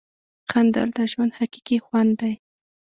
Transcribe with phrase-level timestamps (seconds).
[0.49, 2.33] •خندېدل د ژوند حقیقي خوند دی.